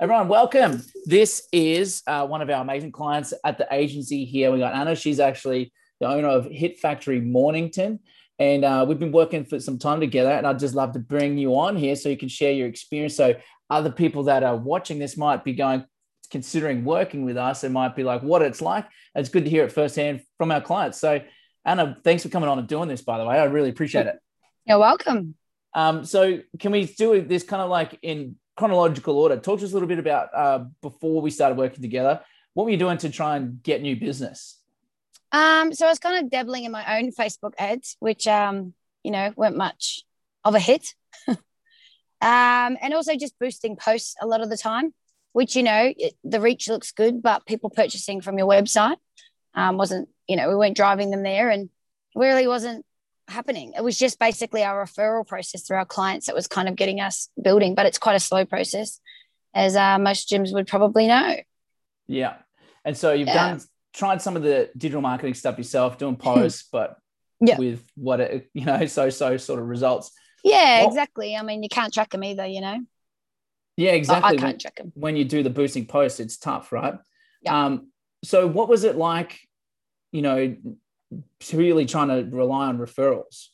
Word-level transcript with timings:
Everyone, 0.00 0.28
welcome. 0.28 0.84
This 1.06 1.48
is 1.50 2.04
uh, 2.06 2.24
one 2.24 2.40
of 2.40 2.48
our 2.48 2.62
amazing 2.62 2.92
clients 2.92 3.34
at 3.44 3.58
the 3.58 3.66
agency 3.72 4.24
here. 4.24 4.52
We 4.52 4.60
got 4.60 4.72
Ana. 4.72 4.94
She's 4.94 5.18
actually 5.18 5.72
the 5.98 6.06
owner 6.06 6.28
of 6.28 6.44
Hiit 6.44 6.78
Factory 6.78 7.20
Mornington. 7.20 7.98
And 8.38 8.64
uh, 8.64 8.84
we've 8.86 9.00
been 9.00 9.10
working 9.10 9.44
for 9.44 9.58
some 9.58 9.76
time 9.76 9.98
together. 9.98 10.30
And 10.30 10.46
I'd 10.46 10.60
just 10.60 10.76
love 10.76 10.92
to 10.92 11.00
bring 11.00 11.36
you 11.36 11.58
on 11.58 11.74
here 11.74 11.96
so 11.96 12.08
you 12.08 12.16
can 12.16 12.28
share 12.28 12.52
your 12.52 12.68
experience. 12.68 13.16
So 13.16 13.34
other 13.70 13.90
people 13.90 14.22
that 14.24 14.44
are 14.44 14.54
watching 14.54 15.00
this 15.00 15.16
might 15.16 15.42
be 15.42 15.52
going, 15.52 15.84
considering 16.30 16.84
working 16.84 17.24
with 17.24 17.36
us, 17.36 17.64
it 17.64 17.72
might 17.72 17.96
be 17.96 18.04
like 18.04 18.22
what 18.22 18.40
it's 18.40 18.62
like. 18.62 18.86
It's 19.16 19.30
good 19.30 19.46
to 19.46 19.50
hear 19.50 19.64
it 19.64 19.72
firsthand 19.72 20.22
from 20.36 20.52
our 20.52 20.60
clients. 20.60 21.00
So, 21.00 21.22
Ana, 21.64 21.98
thanks 22.04 22.22
for 22.22 22.28
coming 22.28 22.48
on 22.48 22.60
and 22.60 22.68
doing 22.68 22.88
this, 22.88 23.02
by 23.02 23.18
the 23.18 23.24
way. 23.24 23.36
I 23.36 23.46
really 23.46 23.70
appreciate 23.70 24.06
it. 24.06 24.20
You're 24.64 24.78
welcome. 24.78 25.34
Um, 25.74 26.04
so, 26.04 26.38
can 26.60 26.70
we 26.70 26.84
do 26.84 27.20
this 27.20 27.42
kind 27.42 27.62
of 27.62 27.68
like 27.68 27.98
in 28.02 28.36
chronological 28.58 29.16
order. 29.16 29.36
Talk 29.36 29.60
to 29.60 29.64
us 29.64 29.70
a 29.70 29.74
little 29.74 29.88
bit 29.88 30.00
about 30.00 30.30
uh, 30.34 30.64
before 30.82 31.22
we 31.22 31.30
started 31.30 31.56
working 31.56 31.80
together. 31.80 32.20
What 32.54 32.64
were 32.64 32.70
you 32.70 32.76
doing 32.76 32.98
to 32.98 33.08
try 33.08 33.36
and 33.36 33.62
get 33.62 33.80
new 33.80 33.94
business? 33.94 34.58
Um, 35.30 35.72
so 35.72 35.86
I 35.86 35.90
was 35.90 36.00
kind 36.00 36.24
of 36.24 36.28
dabbling 36.30 36.64
in 36.64 36.72
my 36.72 36.98
own 36.98 37.12
Facebook 37.12 37.52
ads, 37.56 37.96
which 38.00 38.26
um, 38.26 38.74
you 39.04 39.12
know 39.12 39.32
weren't 39.36 39.56
much 39.56 40.02
of 40.44 40.56
a 40.56 40.58
hit, 40.58 40.94
um, 41.28 41.38
and 42.20 42.92
also 42.94 43.14
just 43.14 43.38
boosting 43.38 43.76
posts 43.76 44.16
a 44.20 44.26
lot 44.26 44.40
of 44.40 44.50
the 44.50 44.56
time, 44.56 44.92
which 45.32 45.54
you 45.54 45.62
know 45.62 45.92
it, 45.96 46.14
the 46.24 46.40
reach 46.40 46.68
looks 46.68 46.90
good, 46.90 47.22
but 47.22 47.46
people 47.46 47.70
purchasing 47.70 48.20
from 48.20 48.38
your 48.38 48.48
website 48.48 48.96
um, 49.54 49.76
wasn't 49.76 50.08
you 50.26 50.34
know 50.34 50.48
we 50.48 50.56
weren't 50.56 50.76
driving 50.76 51.12
them 51.12 51.22
there, 51.22 51.48
and 51.48 51.70
really 52.16 52.48
wasn't 52.48 52.84
happening. 53.28 53.72
It 53.76 53.84
was 53.84 53.98
just 53.98 54.18
basically 54.18 54.62
our 54.64 54.84
referral 54.84 55.26
process 55.26 55.62
through 55.62 55.76
our 55.76 55.84
clients 55.84 56.26
that 56.26 56.34
was 56.34 56.46
kind 56.46 56.68
of 56.68 56.76
getting 56.76 57.00
us 57.00 57.28
building, 57.40 57.74
but 57.74 57.86
it's 57.86 57.98
quite 57.98 58.16
a 58.16 58.20
slow 58.20 58.44
process, 58.44 59.00
as 59.54 59.76
uh, 59.76 59.98
most 59.98 60.28
gyms 60.28 60.52
would 60.52 60.66
probably 60.66 61.06
know. 61.06 61.36
Yeah. 62.06 62.34
And 62.84 62.96
so 62.96 63.12
you've 63.12 63.28
yeah. 63.28 63.50
done 63.50 63.60
tried 63.92 64.22
some 64.22 64.36
of 64.36 64.42
the 64.42 64.70
digital 64.76 65.02
marketing 65.02 65.34
stuff 65.34 65.58
yourself, 65.58 65.98
doing 65.98 66.16
posts, 66.28 66.68
but 66.70 66.96
yeah. 67.40 67.58
with 67.58 67.84
what 67.94 68.20
it, 68.20 68.48
you 68.54 68.64
know, 68.64 68.86
so 68.86 69.10
so 69.10 69.36
sort 69.36 69.60
of 69.60 69.66
results. 69.66 70.10
Yeah, 70.44 70.82
what, 70.82 70.88
exactly. 70.88 71.36
I 71.36 71.42
mean, 71.42 71.62
you 71.62 71.68
can't 71.68 71.92
track 71.92 72.10
them 72.10 72.24
either, 72.24 72.46
you 72.46 72.60
know. 72.60 72.78
Yeah, 73.76 73.92
exactly. 73.92 74.24
I, 74.24 74.32
I 74.32 74.36
can't 74.36 74.42
when, 74.42 74.58
track 74.58 74.76
them. 74.76 74.92
When 74.94 75.16
you 75.16 75.24
do 75.24 75.42
the 75.42 75.50
boosting 75.50 75.86
posts, 75.86 76.20
it's 76.20 76.36
tough, 76.36 76.72
right? 76.72 76.94
Yeah. 77.42 77.66
Um, 77.66 77.92
so 78.24 78.46
what 78.46 78.68
was 78.68 78.84
it 78.84 78.96
like, 78.96 79.38
you 80.10 80.22
know, 80.22 80.56
really 81.52 81.86
trying 81.86 82.08
to 82.08 82.36
rely 82.36 82.66
on 82.66 82.78
referrals? 82.78 83.48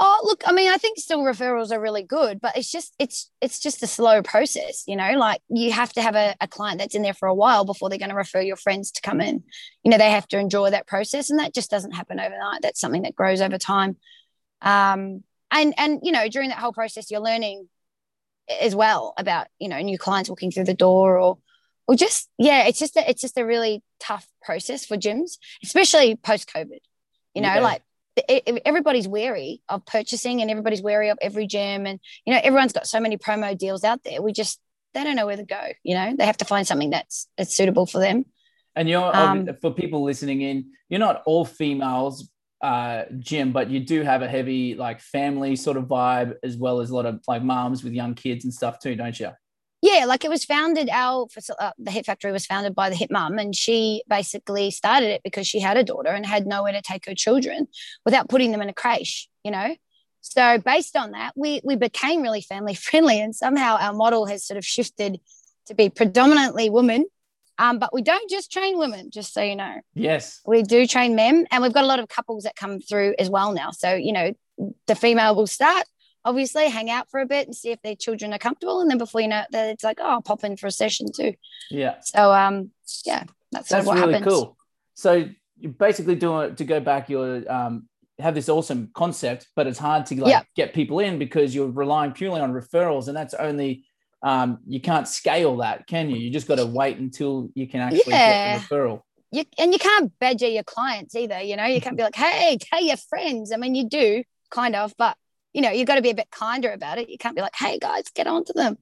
Oh, 0.00 0.20
look, 0.24 0.42
I 0.44 0.52
mean, 0.52 0.72
I 0.72 0.76
think 0.76 0.98
still 0.98 1.20
referrals 1.20 1.70
are 1.70 1.80
really 1.80 2.02
good, 2.02 2.40
but 2.40 2.56
it's 2.56 2.70
just 2.70 2.94
it's 2.98 3.30
it's 3.40 3.60
just 3.60 3.82
a 3.82 3.86
slow 3.86 4.22
process, 4.22 4.82
you 4.88 4.96
know. 4.96 5.12
Like 5.12 5.40
you 5.48 5.70
have 5.70 5.92
to 5.92 6.02
have 6.02 6.16
a, 6.16 6.34
a 6.40 6.48
client 6.48 6.80
that's 6.80 6.96
in 6.96 7.02
there 7.02 7.14
for 7.14 7.28
a 7.28 7.34
while 7.34 7.64
before 7.64 7.88
they're 7.88 7.98
going 7.98 8.10
to 8.10 8.16
refer 8.16 8.40
your 8.40 8.56
friends 8.56 8.90
to 8.92 9.00
come 9.02 9.20
in. 9.20 9.44
You 9.84 9.90
know, 9.92 9.98
they 9.98 10.10
have 10.10 10.26
to 10.28 10.38
enjoy 10.38 10.70
that 10.70 10.88
process, 10.88 11.30
and 11.30 11.38
that 11.38 11.54
just 11.54 11.70
doesn't 11.70 11.92
happen 11.92 12.18
overnight. 12.18 12.62
That's 12.62 12.80
something 12.80 13.02
that 13.02 13.14
grows 13.14 13.40
over 13.40 13.56
time. 13.56 13.96
Um, 14.62 15.22
and 15.52 15.74
and 15.78 16.00
you 16.02 16.10
know, 16.10 16.28
during 16.28 16.48
that 16.48 16.58
whole 16.58 16.72
process, 16.72 17.10
you're 17.10 17.20
learning 17.20 17.68
as 18.60 18.74
well 18.74 19.14
about 19.16 19.46
you 19.60 19.68
know 19.68 19.80
new 19.80 19.96
clients 19.96 20.28
walking 20.28 20.50
through 20.50 20.64
the 20.64 20.74
door 20.74 21.18
or 21.20 21.38
or 21.86 21.94
just 21.94 22.28
yeah 22.38 22.66
it's 22.66 22.78
just 22.78 22.96
a, 22.96 23.08
it's 23.08 23.20
just 23.20 23.38
a 23.38 23.44
really 23.44 23.82
tough 24.00 24.26
process 24.42 24.84
for 24.84 24.96
gyms 24.96 25.38
especially 25.62 26.16
post 26.16 26.48
covid 26.52 26.80
you 27.34 27.42
know 27.42 27.54
yeah. 27.54 27.60
like 27.60 27.82
it, 28.16 28.62
everybody's 28.64 29.08
wary 29.08 29.60
of 29.68 29.84
purchasing 29.86 30.40
and 30.40 30.50
everybody's 30.50 30.82
wary 30.82 31.08
of 31.08 31.18
every 31.20 31.46
gym 31.46 31.86
and 31.86 31.98
you 32.24 32.32
know 32.32 32.40
everyone's 32.42 32.72
got 32.72 32.86
so 32.86 33.00
many 33.00 33.16
promo 33.16 33.56
deals 33.56 33.84
out 33.84 34.02
there 34.04 34.22
we 34.22 34.32
just 34.32 34.60
they 34.94 35.02
don't 35.02 35.16
know 35.16 35.26
where 35.26 35.36
to 35.36 35.44
go 35.44 35.60
you 35.82 35.94
know 35.94 36.14
they 36.16 36.24
have 36.24 36.36
to 36.36 36.44
find 36.44 36.66
something 36.66 36.90
that's 36.90 37.26
that's 37.36 37.56
suitable 37.56 37.86
for 37.86 37.98
them 37.98 38.24
and 38.76 38.88
you're 38.88 39.16
um, 39.16 39.48
for 39.60 39.72
people 39.72 40.02
listening 40.02 40.42
in 40.42 40.66
you're 40.88 41.00
not 41.00 41.22
all 41.26 41.44
females 41.44 42.28
uh, 42.64 43.04
gym, 43.18 43.52
but 43.52 43.68
you 43.68 43.78
do 43.78 44.00
have 44.00 44.22
a 44.22 44.28
heavy 44.28 44.74
like 44.74 44.98
family 44.98 45.54
sort 45.54 45.76
of 45.76 45.84
vibe 45.84 46.34
as 46.42 46.56
well 46.56 46.80
as 46.80 46.88
a 46.88 46.96
lot 46.96 47.04
of 47.04 47.20
like 47.28 47.42
moms 47.42 47.84
with 47.84 47.92
young 47.92 48.14
kids 48.14 48.44
and 48.44 48.54
stuff 48.54 48.78
too, 48.78 48.96
don't 48.96 49.20
you? 49.20 49.30
Yeah, 49.84 50.06
like 50.06 50.24
it 50.24 50.30
was 50.30 50.46
founded. 50.46 50.88
Our 50.88 51.26
uh, 51.58 51.72
the 51.76 51.90
Hiit 51.90 52.06
Factory 52.06 52.32
was 52.32 52.46
founded 52.46 52.74
by 52.74 52.88
the 52.88 52.96
Hiit 52.96 53.10
Mum, 53.10 53.38
and 53.38 53.54
she 53.54 54.02
basically 54.08 54.70
started 54.70 55.10
it 55.10 55.22
because 55.22 55.46
she 55.46 55.60
had 55.60 55.76
a 55.76 55.84
daughter 55.84 56.08
and 56.08 56.24
had 56.24 56.46
nowhere 56.46 56.72
to 56.72 56.80
take 56.80 57.04
her 57.04 57.14
children 57.14 57.68
without 58.02 58.30
putting 58.30 58.50
them 58.50 58.62
in 58.62 58.70
a 58.70 58.72
creche. 58.72 59.28
You 59.44 59.50
know, 59.50 59.76
so 60.22 60.56
based 60.56 60.96
on 60.96 61.10
that, 61.10 61.34
we 61.36 61.60
we 61.64 61.76
became 61.76 62.22
really 62.22 62.40
family 62.40 62.72
friendly, 62.86 63.20
and 63.20 63.36
somehow 63.36 63.76
our 63.78 63.92
model 63.92 64.24
has 64.24 64.42
sort 64.42 64.56
of 64.56 64.64
shifted 64.64 65.20
to 65.66 65.74
be 65.74 65.90
predominantly 65.90 66.70
women. 66.70 67.04
Um, 67.58 67.78
but 67.78 67.92
we 67.92 68.00
don't 68.00 68.30
just 68.30 68.50
train 68.50 68.78
women, 68.78 69.10
just 69.10 69.34
so 69.34 69.42
you 69.42 69.54
know. 69.54 69.82
Yes, 69.92 70.40
we 70.46 70.62
do 70.62 70.86
train 70.86 71.14
men, 71.14 71.46
and 71.50 71.62
we've 71.62 71.74
got 71.74 71.84
a 71.84 71.86
lot 71.86 71.98
of 71.98 72.08
couples 72.08 72.44
that 72.44 72.56
come 72.56 72.80
through 72.80 73.16
as 73.18 73.28
well 73.28 73.52
now. 73.52 73.70
So 73.70 73.92
you 73.92 74.14
know, 74.14 74.32
the 74.86 74.94
female 74.94 75.36
will 75.36 75.46
start 75.46 75.84
obviously 76.24 76.68
hang 76.68 76.90
out 76.90 77.10
for 77.10 77.20
a 77.20 77.26
bit 77.26 77.46
and 77.46 77.54
see 77.54 77.70
if 77.70 77.80
their 77.82 77.96
children 77.96 78.32
are 78.32 78.38
comfortable 78.38 78.80
and 78.80 78.90
then 78.90 78.98
before 78.98 79.20
you 79.20 79.28
know 79.28 79.40
it 79.40 79.46
it's 79.52 79.84
like 79.84 79.98
oh 80.00 80.08
I'll 80.08 80.22
pop 80.22 80.44
in 80.44 80.56
for 80.56 80.66
a 80.66 80.70
session 80.70 81.06
too. 81.14 81.34
Yeah. 81.70 81.96
So 82.00 82.32
um 82.32 82.70
yeah 83.04 83.24
that's, 83.52 83.68
that's 83.68 83.86
what 83.86 83.98
really 83.98 84.14
happens. 84.14 84.32
cool. 84.32 84.56
So 84.94 85.28
you 85.58 85.68
basically 85.68 86.14
doing 86.14 86.50
it 86.50 86.56
to 86.58 86.64
go 86.64 86.80
back 86.80 87.08
you're 87.08 87.50
um 87.50 87.88
have 88.18 88.34
this 88.34 88.48
awesome 88.48 88.90
concept 88.94 89.48
but 89.56 89.66
it's 89.66 89.78
hard 89.78 90.06
to 90.06 90.20
like 90.20 90.30
yeah. 90.30 90.42
get 90.54 90.72
people 90.72 91.00
in 91.00 91.18
because 91.18 91.54
you're 91.54 91.70
relying 91.70 92.12
purely 92.12 92.40
on 92.40 92.52
referrals 92.52 93.08
and 93.08 93.16
that's 93.16 93.34
only 93.34 93.84
um 94.22 94.58
you 94.66 94.80
can't 94.80 95.06
scale 95.06 95.58
that 95.58 95.86
can 95.86 96.08
you? 96.08 96.16
You 96.16 96.30
just 96.30 96.48
got 96.48 96.56
to 96.56 96.66
wait 96.66 96.98
until 96.98 97.50
you 97.54 97.66
can 97.66 97.80
actually 97.80 98.02
yeah. 98.06 98.58
get 98.58 98.68
the 98.68 98.74
referral. 98.74 99.00
You, 99.30 99.44
and 99.58 99.72
you 99.72 99.80
can't 99.80 100.16
badger 100.20 100.46
your 100.46 100.62
clients 100.62 101.14
either 101.16 101.40
you 101.40 101.56
know? 101.56 101.66
You 101.66 101.80
can't 101.82 101.96
be 101.96 102.02
like 102.02 102.16
hey 102.16 102.56
tell 102.60 102.82
your 102.82 102.96
friends. 102.96 103.52
I 103.52 103.56
mean 103.56 103.74
you 103.74 103.88
do 103.88 104.22
kind 104.50 104.76
of 104.76 104.94
but 104.96 105.16
you 105.54 105.62
know, 105.62 105.70
you've 105.70 105.86
got 105.86 105.94
to 105.94 106.02
be 106.02 106.10
a 106.10 106.14
bit 106.14 106.30
kinder 106.30 106.70
about 106.70 106.98
it. 106.98 107.08
You 107.08 107.16
can't 107.16 107.34
be 107.34 107.40
like, 107.40 107.54
hey 107.56 107.78
guys, 107.78 108.04
get 108.14 108.26
on 108.26 108.44
to 108.44 108.52
them. 108.52 108.76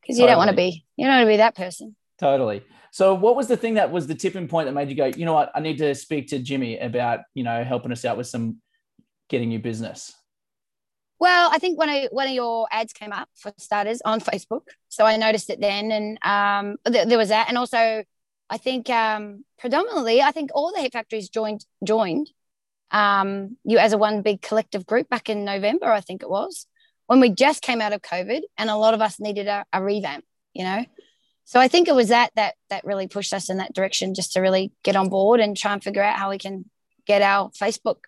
Because 0.00 0.18
you 0.18 0.26
totally. 0.26 0.30
don't 0.30 0.38
want 0.38 0.50
to 0.50 0.56
be, 0.56 0.84
you 0.96 1.06
don't 1.06 1.16
want 1.16 1.26
to 1.26 1.32
be 1.32 1.36
that 1.38 1.56
person. 1.56 1.96
Totally. 2.20 2.62
So 2.90 3.14
what 3.14 3.34
was 3.34 3.48
the 3.48 3.56
thing 3.56 3.74
that 3.74 3.90
was 3.90 4.06
the 4.06 4.14
tipping 4.14 4.48
point 4.48 4.66
that 4.66 4.72
made 4.72 4.88
you 4.88 4.94
go, 4.94 5.06
you 5.06 5.24
know 5.24 5.34
what, 5.34 5.50
I 5.54 5.60
need 5.60 5.78
to 5.78 5.94
speak 5.94 6.28
to 6.28 6.38
Jimmy 6.38 6.78
about, 6.78 7.20
you 7.34 7.44
know, 7.44 7.64
helping 7.64 7.92
us 7.92 8.04
out 8.04 8.16
with 8.16 8.26
some 8.26 8.60
getting 9.28 9.50
you 9.50 9.58
business? 9.58 10.12
Well, 11.20 11.50
I 11.52 11.58
think 11.58 11.78
one 11.78 11.88
of 11.88 12.08
one 12.12 12.28
of 12.28 12.32
your 12.32 12.68
ads 12.70 12.92
came 12.92 13.12
up 13.12 13.28
for 13.34 13.52
starters 13.58 14.00
on 14.04 14.20
Facebook, 14.20 14.62
so 14.88 15.04
I 15.04 15.16
noticed 15.16 15.50
it 15.50 15.60
then, 15.60 15.90
and 15.90 16.18
um, 16.22 16.76
th- 16.86 17.08
there 17.08 17.18
was 17.18 17.30
that, 17.30 17.48
and 17.48 17.58
also 17.58 18.04
I 18.48 18.56
think 18.56 18.88
um, 18.88 19.44
predominantly, 19.58 20.22
I 20.22 20.30
think 20.30 20.50
all 20.54 20.72
the 20.72 20.80
Hiit 20.80 20.92
Factories 20.92 21.28
joined 21.28 21.66
joined 21.84 22.30
um, 22.90 23.56
you 23.64 23.78
as 23.78 23.92
a 23.92 23.98
one 23.98 24.22
big 24.22 24.42
collective 24.42 24.86
group 24.86 25.08
back 25.08 25.28
in 25.28 25.44
November, 25.44 25.90
I 25.90 26.00
think 26.00 26.22
it 26.22 26.30
was, 26.30 26.66
when 27.06 27.20
we 27.20 27.30
just 27.30 27.62
came 27.62 27.80
out 27.80 27.92
of 27.92 28.02
COVID 28.02 28.42
and 28.56 28.70
a 28.70 28.76
lot 28.76 28.94
of 28.94 29.00
us 29.00 29.20
needed 29.20 29.46
a, 29.46 29.64
a 29.72 29.82
revamp, 29.82 30.24
you 30.54 30.64
know. 30.64 30.84
So 31.44 31.58
I 31.58 31.68
think 31.68 31.88
it 31.88 31.94
was 31.94 32.08
that 32.08 32.30
that 32.36 32.54
that 32.68 32.84
really 32.84 33.08
pushed 33.08 33.32
us 33.32 33.48
in 33.48 33.56
that 33.56 33.72
direction 33.72 34.14
just 34.14 34.32
to 34.34 34.40
really 34.40 34.72
get 34.84 34.96
on 34.96 35.08
board 35.08 35.40
and 35.40 35.56
try 35.56 35.72
and 35.72 35.82
figure 35.82 36.02
out 36.02 36.18
how 36.18 36.30
we 36.30 36.38
can 36.38 36.66
get 37.06 37.22
our 37.22 37.50
Facebook 37.50 38.00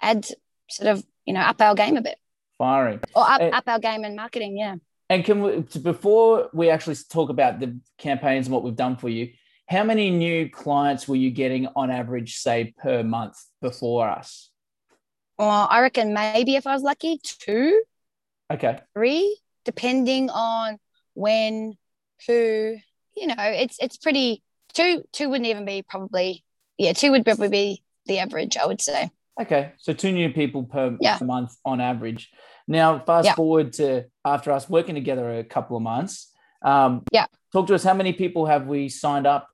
ads 0.00 0.34
sort 0.68 0.88
of, 0.88 1.06
you 1.24 1.32
know, 1.32 1.40
up 1.40 1.60
our 1.60 1.74
game 1.74 1.96
a 1.96 2.02
bit. 2.02 2.18
Firing. 2.58 3.00
Or 3.14 3.22
up, 3.22 3.40
and, 3.40 3.54
up 3.54 3.64
our 3.68 3.78
game 3.78 4.04
in 4.04 4.16
marketing, 4.16 4.58
yeah. 4.58 4.76
And 5.08 5.24
can 5.24 5.42
we 5.42 5.60
before 5.80 6.50
we 6.52 6.70
actually 6.70 6.96
talk 7.08 7.30
about 7.30 7.60
the 7.60 7.78
campaigns 7.98 8.46
and 8.46 8.54
what 8.54 8.64
we've 8.64 8.74
done 8.74 8.96
for 8.96 9.08
you, 9.08 9.32
how 9.68 9.84
many 9.84 10.10
new 10.10 10.48
clients 10.50 11.08
were 11.08 11.16
you 11.16 11.30
getting 11.30 11.68
on 11.76 11.90
average, 11.90 12.36
say, 12.36 12.74
per 12.78 13.02
month 13.02 13.36
before 13.60 14.08
us? 14.08 14.50
Well, 15.38 15.66
I 15.70 15.80
reckon 15.80 16.12
maybe 16.12 16.56
if 16.56 16.66
I 16.66 16.74
was 16.74 16.82
lucky, 16.82 17.18
two. 17.22 17.82
Okay. 18.52 18.78
Three, 18.94 19.38
depending 19.64 20.30
on 20.30 20.78
when, 21.14 21.76
who, 22.26 22.76
you 23.16 23.26
know, 23.26 23.34
it's 23.38 23.76
it's 23.80 23.96
pretty 23.96 24.42
two 24.74 25.04
two 25.12 25.28
wouldn't 25.28 25.48
even 25.48 25.64
be 25.64 25.82
probably 25.82 26.44
yeah, 26.78 26.92
two 26.92 27.10
would 27.12 27.24
probably 27.24 27.48
be 27.48 27.82
the 28.06 28.18
average, 28.18 28.56
I 28.56 28.66
would 28.66 28.80
say. 28.80 29.10
Okay. 29.40 29.72
So 29.78 29.92
two 29.92 30.12
new 30.12 30.32
people 30.32 30.64
per, 30.64 30.96
yeah. 31.00 31.18
month 31.22 31.56
on 31.64 31.80
average. 31.80 32.30
Now 32.68 32.98
fast 32.98 33.26
yeah. 33.26 33.34
forward 33.34 33.72
to 33.74 34.06
after 34.24 34.52
us 34.52 34.68
working 34.68 34.94
together 34.94 35.38
a 35.38 35.44
couple 35.44 35.76
of 35.76 35.82
months. 35.82 36.31
Um, 36.62 37.04
yeah. 37.12 37.26
Talk 37.52 37.66
to 37.66 37.74
us. 37.74 37.84
How 37.84 37.94
many 37.94 38.12
people 38.12 38.46
have 38.46 38.66
we 38.66 38.88
signed 38.88 39.26
up 39.26 39.48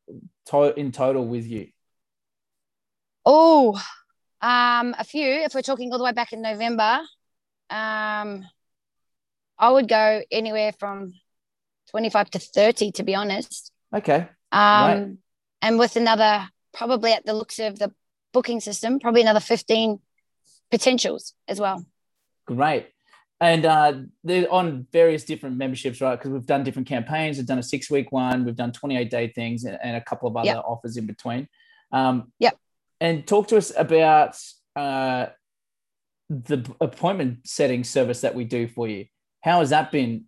to- 0.46 0.78
in 0.78 0.93
total 0.93 1.26
with 1.26 1.46
you? 1.46 1.69
Oh, 3.25 3.81
um, 4.40 4.94
a 4.99 5.05
few. 5.05 5.26
If 5.26 5.55
we're 5.55 5.62
talking 5.62 5.93
all 5.93 5.99
the 5.99 6.05
way 6.05 6.12
back 6.12 6.32
in 6.32 6.43
November, 6.43 7.00
um, 7.70 8.46
I 9.58 9.70
would 9.70 9.88
go 9.88 10.22
anywhere 10.31 10.72
from 10.78 11.14
25 11.90 12.31
to 12.31 12.38
30, 12.38 12.93
to 12.93 13.02
be 13.02 13.14
honest. 13.14 13.72
Okay. 13.93 14.28
Um, 14.52 14.60
right. 14.60 15.08
And 15.62 15.78
with 15.78 15.96
another, 15.96 16.49
probably 16.72 17.12
at 17.12 17.26
the 17.26 17.34
looks 17.34 17.58
of 17.58 17.78
the 17.78 17.93
booking 18.32 18.60
system, 18.60 19.00
probably 19.00 19.22
another 19.22 19.40
15 19.40 20.00
potentials 20.70 21.34
as 21.49 21.60
well. 21.60 21.84
Great. 22.46 22.88
And 23.40 23.64
uh, 23.64 23.93
they're 24.25 24.52
on 24.52 24.87
various 24.93 25.25
different 25.25 25.56
memberships, 25.56 26.00
right? 26.00 26.17
Because 26.17 26.32
we've 26.32 26.46
done 26.46 26.64
different 26.64 26.88
campaigns. 26.88 27.37
We've 27.37 27.46
done 27.46 27.58
a 27.58 27.62
six 27.62 27.90
week 27.90 28.11
one, 28.11 28.44
we've 28.44 28.56
done 28.56 28.73
28 28.73 29.11
day 29.11 29.29
things, 29.29 29.64
and, 29.64 29.79
and 29.82 29.96
a 29.96 30.00
couple 30.00 30.29
of 30.29 30.37
other 30.37 30.46
Yep. 30.46 30.64
offers 30.67 30.96
in 30.96 31.06
between. 31.06 31.49
Um, 31.93 32.32
Yep. 32.40 32.56
And 33.00 33.26
talk 33.26 33.46
to 33.49 33.56
us 33.56 33.73
about 33.76 34.37
uh, 34.75 35.26
the 36.29 36.69
appointment 36.81 37.46
setting 37.46 37.85
service 37.85 38.23
that 38.23 38.35
we 38.35 38.44
do 38.44 38.67
for 38.67 38.88
you. 38.88 39.06
How 39.41 39.61
has 39.61 39.70
that 39.70 39.93
been? 39.93 40.25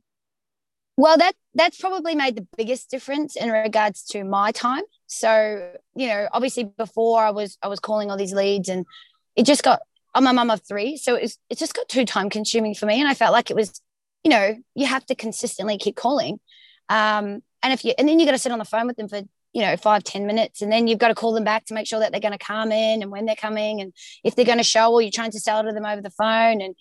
Well, 0.97 1.19
that 1.19 1.33
that's 1.55 1.81
probably 1.81 2.15
made 2.15 2.37
the 2.37 2.47
biggest 2.57 2.91
difference 2.91 3.35
in 3.35 3.51
regards 3.51 4.05
to 4.11 4.23
my 4.23 4.53
time. 4.53 4.83
So, 5.09 5.73
you 5.97 6.07
know, 6.07 6.29
obviously 6.33 6.65
before 6.65 7.25
I 7.25 7.31
was 7.31 7.59
I 7.63 7.69
was 7.69 7.81
calling 7.81 8.11
all 8.11 8.17
these 8.17 8.33
leads 8.33 8.69
and 8.69 8.87
it 9.35 9.47
just 9.47 9.65
got 9.65 9.81
I'm 10.15 10.27
a 10.27 10.33
mum 10.33 10.51
of 10.51 10.63
three. 10.67 10.97
So 10.97 11.15
it's 11.15 11.39
it 11.49 11.59
just 11.59 11.75
got 11.75 11.89
too 11.89 12.05
time 12.05 12.31
consuming 12.31 12.75
for 12.75 12.87
me. 12.87 13.01
And 13.01 13.09
I 13.09 13.15
felt 13.15 13.33
like 13.33 13.51
it 13.51 13.57
was, 13.57 13.81
you 14.25 14.31
know, 14.31 14.57
you 14.75 14.87
have 14.87 15.07
to 15.07 15.15
consistently 15.15 15.79
keep 15.79 15.97
calling. 15.97 16.41
Um, 16.89 17.43
and 17.63 17.73
if 17.73 17.85
you 17.85 17.95
and 17.99 18.09
then 18.09 18.19
you 18.19 18.27
got 18.27 18.33
to 18.33 18.39
sit 18.39 18.53
on 18.53 18.59
the 18.59 18.65
phone 18.65 18.87
with 18.87 18.97
them 18.97 19.09
for, 19.09 19.23
you 19.53 19.63
know, 19.63 19.77
five 19.77 20.05
ten 20.05 20.27
minutes, 20.27 20.63
and 20.63 20.73
then 20.73 20.87
you've 20.89 20.99
got 20.99 21.09
to 21.09 21.15
call 21.15 21.33
them 21.33 21.45
back 21.45 21.67
to 21.67 21.75
make 21.75 21.87
sure 21.87 22.01
that 22.01 22.11
they're 22.13 22.21
going 22.21 22.37
to 22.37 22.39
come 22.39 22.73
in 22.73 23.03
and 23.03 23.11
when 23.11 23.27
they're 23.27 23.37
coming 23.37 23.81
and 23.81 23.93
if 24.25 24.35
they're 24.35 24.45
going 24.45 24.59
to 24.59 24.65
show 24.65 24.93
or 24.93 25.03
you're 25.03 25.11
trying 25.11 25.31
to 25.33 25.41
sell 25.41 25.63
to 25.63 25.73
them 25.73 25.87
over 25.87 26.03
the 26.03 26.11
phone. 26.11 26.61
And 26.61 26.75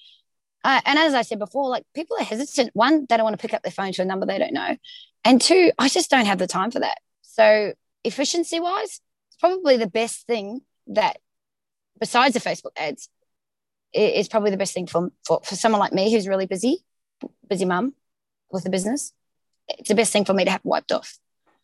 uh, 0.64 0.82
and 0.86 1.00
as 1.00 1.14
I 1.14 1.22
said 1.22 1.40
before, 1.40 1.70
like 1.70 1.84
people 1.94 2.18
are 2.20 2.24
hesitant. 2.24 2.72
One, 2.74 3.06
they 3.08 3.18
don't 3.18 3.24
want 3.24 3.40
to 3.40 3.42
pick 3.42 3.54
up 3.54 3.64
their 3.64 3.72
phone 3.72 3.92
to 3.94 4.02
a 4.02 4.06
number 4.06 4.25
they 4.25 4.40
don't 4.40 4.54
know. 4.54 4.75
And 5.24 5.42
two, 5.42 5.72
I 5.78 5.90
just 5.90 6.10
don't 6.10 6.25
have 6.25 6.40
the 6.40 6.48
time 6.48 6.72
for 6.72 6.80
that. 6.80 6.98
So 7.22 7.74
efficiency 8.04 8.60
wise, 8.60 9.02
it's 9.28 9.38
probably 9.40 9.78
the 9.78 9.88
best 9.88 10.25
thing 10.25 10.62
that 10.88 11.18
besides 12.00 12.34
the 12.34 12.40
Facebook 12.40 12.72
ads, 12.78 13.10
is 13.94 14.27
probably 14.27 14.51
the 14.51 14.57
best 14.57 14.74
thing 14.74 14.88
for, 14.88 15.12
for, 15.25 15.41
for 15.44 15.56
someone 15.56 15.80
like 15.80 15.94
me 15.94 16.12
who's 16.12 16.27
really 16.27 16.45
busy, 16.45 16.83
busy 17.47 17.65
mum 17.65 17.94
with 18.51 18.65
a 18.65 18.69
business. 18.69 19.13
It's 19.68 19.89
the 19.89 19.95
best 19.95 20.12
thing 20.13 20.25
for 20.25 20.33
me 20.33 20.45
to 20.45 20.51
have 20.51 20.62
wiped 20.63 20.91
off. 20.91 21.18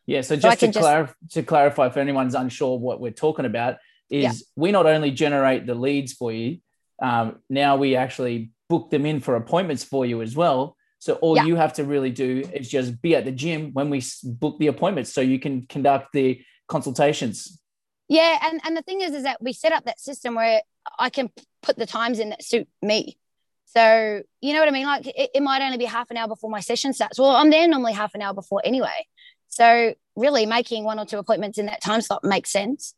Yeah. 0.05 0.21
So 0.21 0.35
So 0.35 0.41
just 0.41 0.59
to, 0.59 0.65
can 0.67 0.73
just- 0.73 1.13
to 1.31 1.43
clarify, 1.43 1.87
if 1.87 1.97
anyone's 1.97 2.35
unsure 2.35 2.77
what 2.77 2.99
we're 2.99 3.11
talking 3.11 3.45
about, 3.45 3.77
is 4.09 4.23
Yeah. 4.23 4.31
we 4.55 4.71
not 4.71 4.85
only 4.85 5.11
generate 5.11 5.65
the 5.65 5.73
leads 5.75 6.13
for 6.13 6.31
you, 6.31 6.59
um, 7.01 7.39
now 7.49 7.75
we 7.75 7.95
actually 7.95 8.51
book 8.69 8.89
them 8.89 9.05
in 9.05 9.19
for 9.19 9.35
appointments 9.35 9.83
for 9.83 10.05
you 10.05 10.21
as 10.21 10.35
well. 10.35 10.77
So 10.99 11.15
all 11.15 11.35
Yeah. 11.35 11.45
you 11.45 11.55
have 11.55 11.73
to 11.73 11.83
really 11.83 12.11
do 12.11 12.43
is 12.53 12.69
just 12.69 13.01
be 13.01 13.15
at 13.15 13.25
the 13.25 13.31
gym 13.31 13.71
when 13.73 13.89
we 13.89 14.01
book 14.23 14.57
the 14.59 14.67
appointments, 14.67 15.13
so 15.13 15.21
you 15.21 15.39
can 15.39 15.65
conduct 15.67 16.13
the 16.13 16.41
consultations. 16.67 17.59
Yeah, 18.07 18.37
and 18.43 18.61
and 18.63 18.77
the 18.77 18.81
thing 18.83 19.01
is, 19.01 19.13
is 19.13 19.23
that 19.23 19.41
we 19.41 19.53
set 19.53 19.71
up 19.71 19.85
that 19.85 19.99
system 19.99 20.35
where 20.35 20.61
I 20.99 21.09
can 21.09 21.29
put 21.61 21.77
the 21.77 21.85
times 21.85 22.19
in 22.19 22.29
that 22.29 22.43
suit 22.43 22.67
me. 22.81 23.17
So 23.65 24.21
you 24.41 24.53
know 24.53 24.59
what 24.59 24.69
I 24.69 24.71
mean? 24.71 24.85
Like 24.85 25.07
it, 25.07 25.31
it 25.35 25.43
might 25.43 25.61
only 25.61 25.77
be 25.77 25.85
half 25.85 26.09
an 26.11 26.17
hour 26.17 26.27
before 26.27 26.49
my 26.49 26.61
session 26.61 26.93
starts. 26.93 27.19
Well, 27.19 27.35
I'm 27.35 27.49
there 27.49 27.67
normally 27.67 27.93
half 27.93 28.15
an 28.15 28.21
hour 28.21 28.33
before 28.33 28.61
anyway. 28.63 29.07
So 29.47 29.93
really, 30.15 30.45
making 30.45 30.83
one 30.83 30.99
or 30.99 31.05
two 31.05 31.17
appointments 31.17 31.57
in 31.57 31.65
that 31.67 31.81
time 31.81 32.01
slot 32.01 32.23
makes 32.23 32.51
sense. 32.51 32.93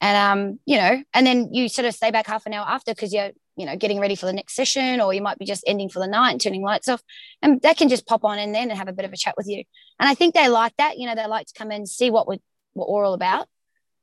And 0.00 0.16
um, 0.16 0.58
you 0.64 0.76
know, 0.78 1.02
and 1.14 1.26
then 1.26 1.52
you 1.52 1.68
sort 1.68 1.86
of 1.86 1.94
stay 1.94 2.10
back 2.10 2.26
half 2.26 2.46
an 2.46 2.54
hour 2.54 2.66
after 2.66 2.92
because 2.92 3.12
you're 3.12 3.30
you 3.56 3.66
know 3.66 3.76
getting 3.76 4.00
ready 4.00 4.14
for 4.14 4.26
the 4.26 4.32
next 4.32 4.54
session, 4.54 5.00
or 5.00 5.12
you 5.12 5.22
might 5.22 5.38
be 5.38 5.44
just 5.44 5.64
ending 5.66 5.88
for 5.88 5.98
the 5.98 6.06
night 6.06 6.30
and 6.32 6.40
turning 6.40 6.62
lights 6.62 6.88
off, 6.88 7.02
and 7.42 7.60
they 7.60 7.74
can 7.74 7.88
just 7.88 8.06
pop 8.06 8.24
on 8.24 8.38
in 8.38 8.52
then 8.52 8.70
and 8.70 8.78
have 8.78 8.88
a 8.88 8.92
bit 8.92 9.04
of 9.04 9.12
a 9.12 9.16
chat 9.16 9.34
with 9.36 9.46
you. 9.46 9.64
And 10.00 10.08
I 10.08 10.14
think 10.14 10.34
they 10.34 10.48
like 10.48 10.74
that. 10.78 10.98
You 10.98 11.06
know, 11.06 11.14
they 11.14 11.26
like 11.26 11.46
to 11.46 11.54
come 11.56 11.70
in 11.70 11.86
see 11.86 12.10
what 12.10 12.26
we 12.26 12.40
what 12.72 12.88
we're 12.88 13.04
all 13.04 13.14
about 13.14 13.46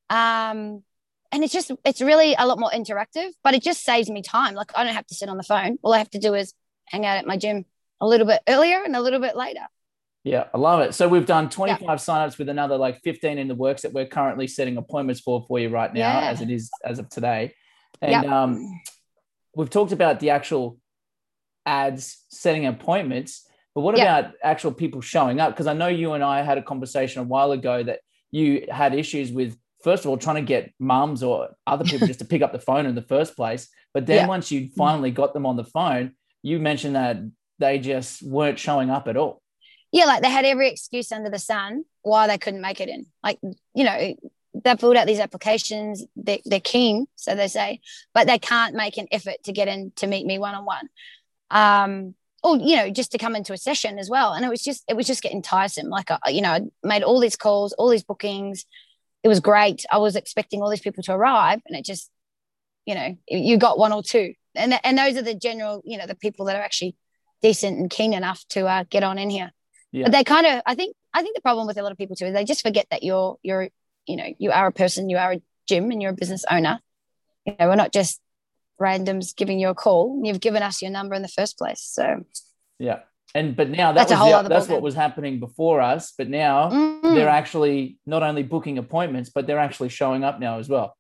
um 0.10 0.84
and 1.32 1.44
it's 1.44 1.54
just 1.54 1.72
it's 1.86 2.02
really 2.02 2.36
a 2.38 2.46
lot 2.48 2.60
more 2.60 2.72
interactive 2.72 3.30
but 3.44 3.54
it 3.54 3.62
just 3.62 3.84
saves 3.84 4.10
me 4.10 4.22
time 4.22 4.56
like 4.56 4.72
i 4.76 4.84
don't 4.84 4.94
have 4.96 5.06
to 5.08 5.16
sit 5.16 5.30
on 5.30 5.38
the 5.38 5.44
phone 5.44 5.78
all 5.84 5.94
i 5.94 5.98
have 5.98 6.10
to 6.10 6.20
do 6.20 6.34
is 6.34 6.54
hang 6.86 7.06
out 7.06 7.18
at 7.18 7.26
my 7.28 7.38
gym 7.38 7.66
a 8.02 8.08
little 8.08 8.26
bit 8.28 8.42
earlier 8.48 8.82
and 8.84 8.96
a 8.96 9.02
little 9.02 9.20
bit 9.20 9.36
later 9.36 9.66
Yeah, 10.24 10.46
I 10.54 10.58
love 10.58 10.82
it. 10.82 10.94
So 10.94 11.08
we've 11.08 11.26
done 11.26 11.50
25 11.50 12.00
signups 12.00 12.38
with 12.38 12.50
another 12.50 12.78
like 12.78 13.00
15 13.04 13.38
in 13.38 13.48
the 13.48 13.56
works 13.56 13.82
that 13.84 13.94
we're 13.94 14.06
currently 14.08 14.48
setting 14.48 14.76
appointments 14.78 15.22
for 15.22 15.46
for 15.48 15.60
you 15.60 15.70
right 15.70 15.94
now, 15.94 16.20
Yeah. 16.20 16.30
as 16.32 16.42
it 16.42 16.50
is 16.50 16.70
as 16.84 17.00
of 17.00 17.08
today. 17.10 17.54
And 18.02 18.26
um, 18.26 18.82
we've 19.56 19.70
talked 19.70 19.94
about 19.94 20.20
the 20.20 20.32
actual 20.32 20.78
ads 21.66 22.26
setting 22.30 22.66
appointments, 22.66 23.48
but 23.74 23.82
what 23.82 23.96
about 23.96 24.34
actual 24.44 24.72
people 24.74 25.02
showing 25.02 25.40
up? 25.40 25.52
Because 25.54 25.68
I 25.68 25.74
know 25.74 25.88
you 25.88 26.14
and 26.14 26.24
I 26.24 26.42
had 26.42 26.58
a 26.58 26.64
conversation 26.64 27.22
a 27.22 27.26
while 27.34 27.52
ago 27.54 27.84
that 27.84 28.00
you 28.32 28.68
had 28.70 28.94
issues 28.94 29.32
with. 29.32 29.58
First 29.84 30.04
of 30.06 30.10
all, 30.10 30.18
trying 30.18 30.36
to 30.38 30.42
get 30.42 30.74
mums 30.80 31.24
or 31.24 31.50
other 31.66 31.86
people 31.86 32.06
just 32.08 32.20
to 32.20 32.26
pick 32.26 32.42
up 32.42 32.52
the 32.52 32.60
phone 32.60 32.86
in 32.86 32.96
the 32.96 33.02
first 33.02 33.36
place. 33.36 33.70
But 33.94 34.06
then 34.06 34.18
Yeah. 34.18 34.28
once 34.28 34.52
you 34.52 34.70
finally 34.78 35.12
got 35.12 35.34
them 35.34 35.46
on 35.46 35.56
the 35.56 35.64
phone, 35.64 36.14
you 36.44 36.60
mentioned 36.60 36.96
that 36.96 37.18
they 37.60 37.80
just 37.80 38.22
weren't 38.22 38.60
showing 38.60 38.90
up 38.90 39.08
at 39.08 39.18
all. 39.18 39.42
yeah 39.92 40.06
like 40.06 40.22
they 40.22 40.30
had 40.30 40.46
every 40.46 40.70
excuse 40.70 41.12
under 41.12 41.30
the 41.32 41.40
sun 41.40 41.84
why 42.04 42.28
they 42.28 42.38
couldn't 42.38 42.62
make 42.62 42.80
it 42.80 42.90
in 42.90 43.06
like 43.24 43.40
you 43.74 43.84
know 43.84 43.98
they 44.64 44.76
filled 44.78 44.96
out 44.96 45.08
these 45.08 45.20
applications 45.20 46.04
they're, 46.16 46.38
they're 46.46 46.60
keen 46.76 47.08
so 47.16 47.34
they 47.36 47.48
say 47.48 47.80
but 48.14 48.28
they 48.28 48.38
can't 48.40 48.76
make 48.76 48.98
an 48.98 49.08
effort 49.12 49.38
to 49.44 49.52
get 49.52 49.68
in 49.68 49.92
to 49.96 50.06
meet 50.08 50.26
me 50.28 50.38
one-on-one 50.38 50.88
um 51.52 52.14
or 52.44 52.56
you 52.58 52.76
know 52.76 52.90
just 52.90 53.12
to 53.12 53.18
come 53.18 53.36
into 53.36 53.52
a 53.54 53.58
session 53.58 53.98
as 54.00 54.10
well 54.10 54.34
and 54.34 54.46
it 54.46 54.50
was 54.50 54.62
just 54.62 54.84
it 54.88 54.96
was 54.96 55.08
just 55.08 55.24
getting 55.24 55.42
tiresome 55.42 55.88
like 55.90 56.10
I, 56.12 56.20
you 56.30 56.42
know 56.42 56.52
i 56.52 56.62
made 56.84 57.04
all 57.04 57.20
these 57.20 57.36
calls 57.36 57.74
all 57.74 57.90
these 57.90 58.04
bookings 58.04 58.66
it 59.24 59.28
was 59.28 59.40
great. 59.40 59.86
I 59.92 59.98
was 59.98 60.16
expecting 60.16 60.62
all 60.62 60.70
these 60.70 60.82
people 60.82 61.04
to 61.04 61.14
arrive 61.14 61.60
and 61.66 61.78
it 61.78 61.86
just 61.86 62.10
you 62.86 62.96
know 62.96 63.18
you 63.28 63.58
got 63.58 63.78
one 63.78 63.94
or 63.94 64.04
two. 64.04 64.34
And 64.56 64.74
and 64.84 64.98
those 64.98 65.16
are 65.18 65.22
the 65.22 65.36
general 65.36 65.82
you 65.86 65.98
know 65.98 66.06
the 66.06 66.16
people 66.16 66.46
that 66.46 66.56
are 66.56 66.62
actually 66.62 66.96
decent 67.42 67.78
and 67.80 67.90
keen 67.90 68.14
enough 68.14 68.44
to 68.50 68.66
uh, 68.66 68.84
get 68.90 69.04
on 69.04 69.18
in 69.18 69.30
here. 69.30 69.52
Yeah. 69.92 70.04
but 70.04 70.12
they 70.12 70.24
kind 70.24 70.46
of 70.46 70.62
i 70.68 70.76
think 70.76 70.96
i 71.16 71.24
think 71.24 71.36
the 71.36 71.42
problem 71.42 71.66
with 71.66 71.76
a 71.80 71.82
lot 71.82 71.92
of 71.92 71.98
people 71.98 72.16
too 72.16 72.26
is 72.26 72.34
they 72.34 72.46
just 72.46 72.62
forget 72.62 72.86
that 72.92 73.02
you're 73.02 73.38
you're 73.42 73.70
you 74.06 74.18
know 74.18 74.28
you 74.38 74.52
are 74.52 74.68
a 74.68 74.72
person 74.72 75.10
you 75.10 75.18
are 75.18 75.32
a 75.32 75.42
gym 75.70 75.90
and 75.92 76.02
you're 76.02 76.12
a 76.12 76.16
business 76.16 76.44
owner. 76.50 76.80
You 77.46 77.56
know 77.58 77.70
we're 77.70 77.76
not 77.76 77.94
just 77.94 78.20
randoms 78.82 79.36
giving 79.36 79.60
you 79.60 79.70
a 79.70 79.76
call. 79.76 80.22
You've 80.24 80.40
given 80.40 80.64
us 80.64 80.82
your 80.82 80.92
number 80.92 81.16
in 81.16 81.22
the 81.22 81.28
first 81.28 81.58
place. 81.58 81.82
So 81.82 82.26
Yeah. 82.80 83.00
And 83.36 83.56
but 83.56 83.70
now 83.70 83.92
that 83.92 84.08
That's 84.08 84.12
a 84.12 84.16
was 84.16 84.20
whole 84.34 84.44
the, 84.44 84.50
that's 84.50 84.68
what 84.68 84.82
was 84.82 84.96
happening 84.96 85.40
before 85.40 85.82
us, 85.82 86.14
but 86.18 86.28
now 86.30 86.70
Mm. 86.72 87.14
they're 87.14 87.30
actually 87.30 87.98
not 88.06 88.24
only 88.24 88.44
booking 88.44 88.78
appointments, 88.78 89.30
but 89.30 89.46
they're 89.48 89.60
actually 89.60 89.90
showing 89.90 90.24
up 90.24 90.40
now 90.40 90.58
as 90.60 90.68
well. 90.70 90.96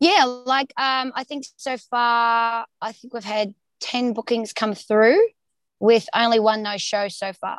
yeah 0.00 0.24
like 0.54 0.72
um 0.78 1.10
i 1.20 1.24
think 1.24 1.44
so 1.56 1.76
far 1.90 2.64
i 2.80 2.92
think 2.92 3.12
we've 3.14 3.24
had 3.38 3.52
10 3.80 4.12
bookings 4.12 4.52
come 4.52 4.72
through 4.74 5.18
with 5.80 6.06
only 6.14 6.38
one 6.38 6.62
no 6.62 6.76
show 6.76 7.08
so 7.08 7.32
far 7.32 7.58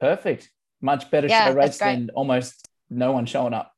Perfect. 0.00 0.50
Much 0.80 1.10
better 1.10 1.26
Yeah, 1.26 1.46
show 1.46 1.54
rates 1.54 1.78
than 1.78 2.10
almost 2.14 2.68
no 2.88 3.10
one 3.12 3.26
showing 3.26 3.54
up. 3.60 3.72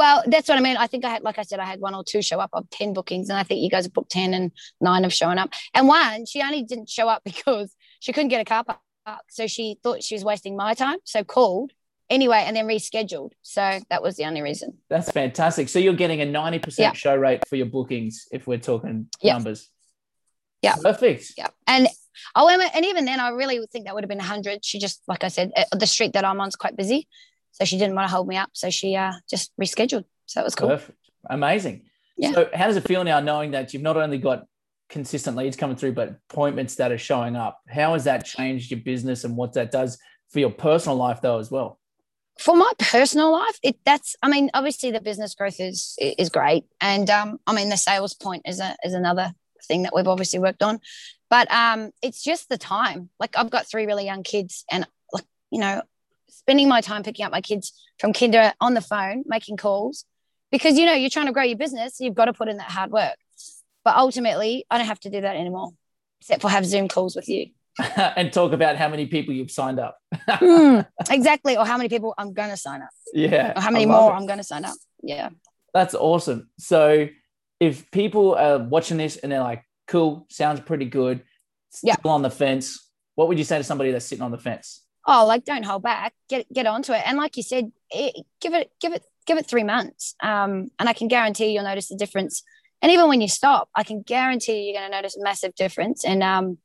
well 0.00 0.22
that's 0.26 0.48
what 0.48 0.58
i 0.58 0.60
mean 0.60 0.76
i 0.76 0.88
think 0.88 1.04
i 1.04 1.10
had 1.14 1.22
like 1.22 1.38
i 1.38 1.42
said 1.42 1.60
i 1.60 1.64
had 1.72 1.80
one 1.80 1.94
or 1.94 2.02
two 2.02 2.22
show 2.22 2.40
up 2.40 2.50
of 2.52 2.68
10 2.70 2.92
bookings 2.98 3.28
and 3.30 3.38
i 3.38 3.44
think 3.44 3.60
you 3.62 3.70
guys 3.70 3.84
have 3.84 3.92
booked 3.92 4.10
10 4.10 4.34
and 4.34 4.50
nine 4.80 5.02
have 5.04 5.12
shown 5.12 5.38
up 5.38 5.50
and 5.74 5.86
one 5.86 6.26
she 6.26 6.42
only 6.42 6.62
didn't 6.64 6.88
show 6.88 7.08
up 7.08 7.22
because 7.30 7.68
she 8.04 8.12
couldn't 8.12 8.28
get 8.28 8.40
a 8.40 8.44
car 8.44 8.62
park 8.64 9.22
so 9.30 9.46
she 9.46 9.76
thought 9.82 10.02
she 10.02 10.14
was 10.14 10.24
wasting 10.24 10.54
my 10.56 10.74
time 10.74 10.98
so 11.04 11.24
called 11.24 11.70
anyway 12.10 12.42
and 12.46 12.54
then 12.56 12.66
rescheduled 12.66 13.30
so 13.42 13.62
that 13.90 14.02
was 14.02 14.16
the 14.16 14.24
only 14.24 14.42
reason 14.42 14.68
That's 14.90 15.10
fantastic. 15.10 15.68
So 15.70 15.78
you're 15.78 15.94
getting 16.04 16.20
a 16.20 16.26
90% 16.26 16.78
Yeah. 16.78 16.92
show 16.92 17.16
rate 17.16 17.40
for 17.48 17.56
your 17.56 17.66
bookings 17.76 18.26
if 18.30 18.46
we're 18.46 18.58
talking 18.58 19.08
Yeah. 19.22 19.34
numbers. 19.34 19.70
Yeah. 20.66 20.76
Perfect. 20.82 21.32
yeah 21.38 21.48
and 21.66 21.88
oh 22.36 22.48
and 22.48 22.62
and 22.76 22.84
even 22.90 23.04
then 23.06 23.20
i 23.20 23.28
really 23.30 23.58
think 23.72 23.84
that 23.86 23.94
would 23.94 24.04
have 24.04 24.08
been 24.08 24.18
100 24.18 24.64
she 24.64 24.78
just 24.78 25.02
like 25.12 25.22
i 25.24 25.28
said 25.28 25.50
uh, 25.56 25.64
the 25.76 25.86
street 25.86 26.12
that 26.14 26.24
i'm 26.24 26.40
on's 26.40 26.56
quite 26.56 26.76
busy 26.76 27.00
so 27.52 27.64
she 27.64 27.76
didn't 27.78 27.94
want 27.96 28.06
to 28.08 28.14
hold 28.14 28.26
me 28.28 28.36
up 28.36 28.50
so 28.52 28.70
she 28.70 28.94
uh 28.96 29.12
just 29.28 29.46
rescheduled 29.60 30.04
so 30.26 30.34
that 30.40 30.44
was 30.44 30.54
cool 30.54 30.68
Perfect. 30.68 30.98
Amazing. 31.28 31.76
Yeah. 32.18 32.32
So 32.32 32.40
how 32.54 32.66
does 32.68 32.76
it 32.76 32.86
feel 32.86 33.02
now 33.02 33.18
knowing 33.20 33.50
that 33.52 33.72
you've 33.72 33.82
not 33.90 33.96
only 33.96 34.18
got 34.18 34.46
consistent 34.88 35.36
leads 35.36 35.56
coming 35.56 35.76
through, 35.76 35.92
but 35.92 36.20
appointments 36.30 36.76
that 36.76 36.92
are 36.92 36.98
showing 36.98 37.36
up? 37.36 37.60
How 37.68 37.94
has 37.94 38.04
that 38.04 38.24
changed 38.24 38.70
your 38.70 38.80
business 38.80 39.24
and 39.24 39.36
what 39.36 39.54
that 39.54 39.70
does 39.70 39.98
for 40.30 40.40
your 40.40 40.50
personal 40.50 40.96
life 40.96 41.20
though 41.20 41.38
as 41.38 41.50
well? 41.50 41.78
for 42.38 42.56
my 42.56 42.70
personal 42.78 43.32
life 43.32 43.58
it 43.62 43.76
that's 43.84 44.16
i 44.22 44.28
mean 44.28 44.50
obviously 44.54 44.90
the 44.90 45.00
business 45.00 45.34
growth 45.34 45.60
is 45.60 45.96
is 45.98 46.30
great. 46.30 46.64
And 46.80 47.08
um 47.10 47.38
i 47.46 47.54
mean 47.54 47.68
the 47.68 47.76
sales 47.76 48.14
point 48.14 48.42
is 48.46 48.60
a 48.60 48.76
is 48.84 48.94
another 48.94 49.32
thing 49.66 49.82
that 49.84 49.94
we've 49.94 50.08
obviously 50.08 50.38
worked 50.38 50.62
on. 50.62 50.80
But 51.30 51.50
um 51.50 51.90
it's 52.02 52.22
just 52.22 52.48
the 52.48 52.58
time. 52.58 53.10
Like 53.20 53.36
i've 53.36 53.50
got 53.50 53.68
three 53.68 53.86
really 53.86 54.04
young 54.04 54.22
kids 54.22 54.64
and 54.70 54.86
like 55.12 55.24
you 55.50 55.60
know 55.60 55.82
spending 56.28 56.68
my 56.68 56.80
time 56.80 57.02
picking 57.02 57.24
up 57.24 57.32
my 57.32 57.40
kids 57.40 57.72
from 57.98 58.12
kinder 58.12 58.52
on 58.60 58.74
the 58.74 58.80
phone 58.80 59.24
making 59.26 59.56
calls. 59.56 60.04
Because 60.50 60.78
you 60.78 60.86
know 60.86 60.94
you're 60.94 61.10
trying 61.10 61.26
to 61.26 61.32
grow 61.32 61.44
your 61.44 61.58
business 61.58 62.00
you've 62.00 62.14
got 62.14 62.26
to 62.26 62.32
put 62.32 62.48
in 62.48 62.56
that 62.56 62.70
hard 62.70 62.90
work 62.90 63.16
but 63.84 63.96
ultimately 63.96 64.64
i 64.70 64.78
don't 64.78 64.86
have 64.86 65.00
to 65.00 65.10
do 65.10 65.20
that 65.20 65.36
anymore 65.36 65.70
except 66.20 66.42
for 66.42 66.48
have 66.48 66.64
zoom 66.66 66.88
calls 66.88 67.14
with 67.16 67.28
you 67.28 67.46
and 67.96 68.32
talk 68.32 68.52
about 68.52 68.76
how 68.76 68.88
many 68.88 69.06
people 69.06 69.34
you've 69.34 69.50
signed 69.50 69.80
up. 69.80 69.98
Hmm, 70.28 70.80
exactly 71.10 71.56
or 71.56 71.66
how 71.66 71.76
many 71.76 71.88
people 71.88 72.14
i'm 72.18 72.32
going 72.32 72.50
to 72.50 72.56
sign 72.56 72.82
up 72.82 72.90
yeah. 73.12 73.52
or 73.56 73.60
how 73.60 73.70
many 73.70 73.84
more 73.86 74.12
it. 74.12 74.14
i'm 74.14 74.26
going 74.26 74.38
to 74.38 74.44
sign 74.44 74.64
up 74.64 74.76
yeah 75.02 75.28
That's 75.74 75.94
awesome. 75.94 76.48
So 76.58 77.08
if 77.58 77.90
people 77.90 78.34
are 78.36 78.58
watching 78.58 78.96
this 78.96 79.16
and 79.16 79.32
they're 79.32 79.40
like, 79.40 79.64
cool, 79.88 80.26
sounds 80.30 80.60
pretty 80.60 80.84
good, 80.86 81.22
Yeah. 81.82 81.94
still 81.94 82.12
on 82.12 82.22
the 82.22 82.30
fence, 82.30 82.88
what 83.16 83.26
would 83.28 83.38
you 83.38 83.44
say 83.44 83.58
to 83.58 83.64
somebody 83.64 83.90
that's 83.90 84.06
sitting 84.06 84.22
on 84.22 84.30
the 84.30 84.38
fence? 84.38 84.82
oh 85.06 85.26
like 85.26 85.44
don't 85.44 85.64
hold 85.66 85.82
back 85.82 86.14
get 86.30 86.46
get 86.52 86.66
onto 86.66 86.92
it 86.92 87.02
and 87.04 87.18
like 87.18 87.36
you 87.36 87.42
said 87.42 87.70
it, 87.90 88.14
give 88.40 88.54
it 88.54 88.70
give 88.80 88.92
it 88.94 89.02
give 89.26 89.36
it 89.36 89.46
three 89.46 89.64
months 89.64 90.14
um, 90.22 90.70
and 90.78 90.88
i 90.88 90.92
can 90.94 91.08
guarantee 91.08 91.48
you'll 91.52 91.64
notice 91.64 91.88
the 91.88 91.96
difference 91.96 92.42
and 92.84 92.92
even 92.92 93.08
when 93.08 93.20
you 93.20 93.28
stop 93.28 93.68
i 93.74 93.82
can 93.82 94.02
guarantee 94.02 94.64
you're 94.64 94.78
going 94.78 94.88
to 94.88 94.96
notice 94.96 95.16
a 95.16 95.22
massive 95.22 95.54
difference 95.54 96.04
and 96.04 96.22
um, 96.22 96.58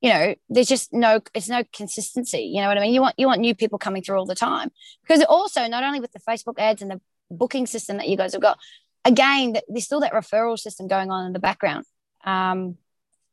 you 0.00 0.10
know 0.10 0.34
there's 0.48 0.68
just 0.68 0.92
no 0.92 1.20
it's 1.34 1.48
no 1.48 1.62
consistency 1.74 2.42
you 2.42 2.62
know 2.62 2.68
what 2.68 2.78
i 2.78 2.80
mean 2.80 2.94
you 2.94 3.02
want 3.02 3.14
you 3.18 3.26
want 3.26 3.40
new 3.40 3.54
people 3.54 3.78
coming 3.78 4.02
through 4.02 4.18
all 4.18 4.26
the 4.26 4.34
time 4.34 4.70
because 5.02 5.22
also 5.24 5.66
not 5.66 5.84
only 5.84 6.00
with 6.00 6.12
the 6.12 6.20
facebook 6.20 6.58
ads 6.58 6.80
and 6.80 6.90
the 6.90 7.00
booking 7.30 7.66
system 7.66 7.98
that 7.98 8.08
you 8.08 8.16
guys 8.16 8.32
have 8.32 8.42
got 8.42 8.58
again 9.04 9.56
there's 9.68 9.84
still 9.84 10.00
that 10.00 10.12
referral 10.12 10.58
system 10.58 10.88
going 10.88 11.10
on 11.10 11.26
in 11.26 11.32
the 11.32 11.38
background 11.38 11.84
um, 12.24 12.76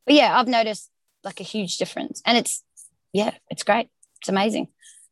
but 0.04 0.14
yeah 0.14 0.38
i've 0.38 0.48
noticed 0.48 0.90
like 1.24 1.40
a 1.40 1.44
huge 1.44 1.78
difference 1.78 2.20
and 2.26 2.36
it's 2.36 2.62
yeah 3.12 3.32
it's 3.50 3.62
great 3.62 3.88
it's 4.20 4.28
amazing. 4.28 4.68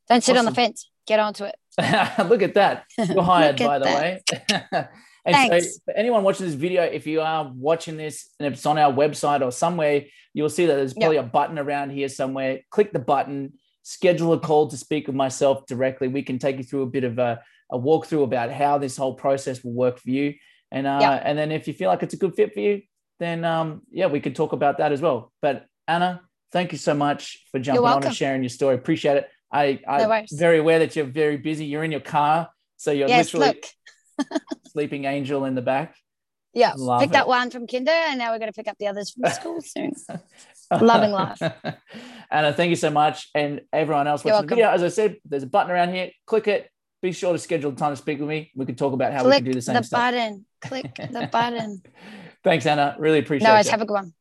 Don't 0.09 0.23
sit 0.23 0.33
awesome. 0.33 0.47
on 0.47 0.53
the 0.53 0.55
fence. 0.55 0.91
Get 1.07 1.21
onto 1.21 1.45
it. 1.45 1.57
Look 2.29 2.43
at 2.43 2.55
that. 2.55 2.85
You're 2.99 3.23
hired, 3.23 3.59
by 3.61 3.79
the 3.79 3.85
that. 3.85 4.73
way. 4.73 4.89
and 5.26 5.50
Thanks. 5.50 5.75
so, 5.75 5.80
for 5.87 5.95
anyone 5.95 6.23
watching 6.23 6.47
this 6.47 6.54
video, 6.54 6.83
if 6.85 7.06
you 7.06 7.21
are 7.21 7.52
watching 7.54 7.97
this 7.97 8.30
and 8.38 8.52
it's 8.54 8.64
on 8.64 8.78
our 8.78 8.92
website 8.92 9.45
or 9.45 9.50
somewhere, 9.50 10.04
you'll 10.33 10.49
see 10.49 10.66
that 10.66 10.76
there's 10.76 10.95
probably 10.95 11.16
yep. 11.16 11.26
a 11.26 11.28
button 11.28 11.59
around 11.59 11.90
here 11.90 12.09
somewhere. 12.09 12.61
Click 12.71 12.92
the 12.92 13.00
button, 13.00 13.54
schedule 13.83 14.33
a 14.35 14.38
call 14.38 14.68
to 14.68 14.76
speak 14.76 15.09
with 15.09 15.16
myself 15.16 15.66
directly. 15.66 16.06
We 16.06 16.23
can 16.23 16.38
take 16.38 16.59
you 16.59 16.62
through 16.62 16.83
a 16.83 16.87
bit 16.87 17.02
of 17.02 17.18
a, 17.18 17.42
a 17.73 17.78
walkthrough 17.78 18.23
about 18.23 18.52
how 18.52 18.78
this 18.78 18.97
whole 18.97 19.14
process 19.14 19.64
will 19.64 19.73
work 19.73 19.99
for 19.99 20.11
you. 20.11 20.35
And 20.71 20.87
uh, 20.87 20.99
yep. 21.00 21.23
and 21.25 21.37
then 21.37 21.50
if 21.50 21.66
you 21.66 21.75
feel 21.75 21.88
like 21.88 22.04
it's 22.04 22.14
a 22.14 22.18
good 22.18 22.35
fit 22.37 22.54
for 22.54 22.61
you, 22.61 22.83
then 23.18 23.45
um, 23.45 23.83
yeah, 23.90 24.06
we 24.06 24.21
could 24.21 24.37
talk 24.37 24.52
about 24.52 24.78
that 24.78 24.92
as 24.92 25.00
well. 25.00 25.33
But 25.42 25.66
Ana, 25.88 26.23
thank 26.52 26.71
you 26.71 26.78
so 26.78 26.95
much 26.95 27.45
for 27.50 27.59
jumping 27.59 27.85
on 27.85 28.04
and 28.04 28.14
sharing 28.14 28.42
your 28.42 28.50
story. 28.50 28.76
Appreciate 28.76 29.16
it. 29.16 29.30
I, 29.50 29.80
I'm 29.88 30.09
no 30.09 30.25
very 30.33 30.59
aware 30.59 30.80
that 30.80 30.95
you're 30.95 31.06
very 31.06 31.37
busy. 31.37 31.64
You're 31.64 31.85
in 31.85 31.92
your 31.92 32.00
car, 32.00 32.50
so 32.76 32.92
you're 32.92 33.09
yes, 33.09 33.33
literally 33.33 33.61
sleeping 34.67 35.05
angel 35.05 35.45
in 35.45 35.55
the 35.55 35.63
back. 35.63 35.97
Yeah, 36.53 36.73
Love 36.77 37.03
picked 37.03 37.15
up 37.15 37.29
one 37.29 37.51
from 37.51 37.67
Kinder, 37.67 37.91
and 37.91 38.19
now 38.19 38.33
we're 38.33 38.39
going 38.39 38.51
to 38.51 38.57
pick 38.57 38.67
up 38.67 38.79
the 38.79 38.87
others 38.87 39.11
from 39.11 39.31
school 39.31 39.61
soon. 39.61 39.93
Loving 40.81 41.13
life. 41.13 41.39
Ana, 42.31 42.53
thank 42.55 42.71
you 42.71 42.77
so 42.77 42.91
much, 42.91 43.29
and 43.35 43.61
everyone 43.73 44.07
else 44.07 44.25
watching 44.25 44.47
the 44.47 44.55
video. 44.55 44.71
As 44.71 44.83
I 44.83 44.89
said, 44.89 45.17
there's 45.27 45.43
a 45.43 45.47
button 45.47 45.71
around 45.71 45.95
here. 45.95 46.11
Click 46.27 46.49
it. 46.49 46.71
Be 47.03 47.13
sure 47.13 47.33
to 47.35 47.39
schedule 47.39 47.73
time 47.73 47.93
to 47.93 47.97
speak 47.97 48.19
with 48.19 48.29
me. 48.29 48.51
We 48.55 48.65
can 48.65 48.75
talk 48.75 48.95
about 48.95 49.13
how 49.13 49.23
Click 49.23 49.33
we 49.33 49.37
can 49.37 49.45
do 49.45 49.53
the 49.53 49.63
same 49.63 49.75
stuff. 49.75 49.83
the 49.83 49.87
stuff. 49.87 50.01
button. 50.01 50.47
Click 50.63 50.95
the 51.13 51.29
button. 51.31 51.83
Thanks, 52.43 52.65
Ana. 52.65 52.97
Really 52.99 53.19
appreciate 53.19 53.49
it. 53.49 53.65
No. 53.67 53.71
Have 53.71 53.83
a 53.83 53.85
good 53.85 53.93
one. 53.93 54.15